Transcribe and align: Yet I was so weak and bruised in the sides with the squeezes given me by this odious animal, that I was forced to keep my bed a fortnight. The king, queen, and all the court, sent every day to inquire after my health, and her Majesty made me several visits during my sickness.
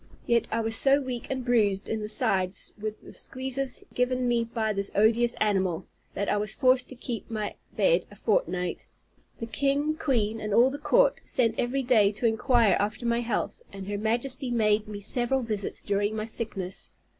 Yet 0.25 0.47
I 0.51 0.61
was 0.61 0.75
so 0.75 0.99
weak 0.99 1.27
and 1.29 1.45
bruised 1.45 1.87
in 1.87 1.99
the 2.01 2.09
sides 2.09 2.73
with 2.75 3.01
the 3.01 3.13
squeezes 3.13 3.83
given 3.93 4.27
me 4.27 4.43
by 4.45 4.73
this 4.73 4.89
odious 4.95 5.35
animal, 5.35 5.85
that 6.15 6.27
I 6.27 6.37
was 6.37 6.55
forced 6.55 6.87
to 6.89 6.95
keep 6.95 7.29
my 7.29 7.53
bed 7.75 8.07
a 8.09 8.15
fortnight. 8.15 8.87
The 9.37 9.45
king, 9.45 9.93
queen, 9.95 10.39
and 10.41 10.55
all 10.55 10.71
the 10.71 10.79
court, 10.79 11.21
sent 11.23 11.59
every 11.59 11.83
day 11.83 12.11
to 12.13 12.25
inquire 12.25 12.75
after 12.79 13.05
my 13.05 13.19
health, 13.19 13.61
and 13.71 13.87
her 13.87 13.97
Majesty 13.99 14.49
made 14.49 14.87
me 14.87 15.01
several 15.01 15.41
visits 15.43 15.83
during 15.83 16.15
my 16.15 16.25
sickness. 16.25 16.89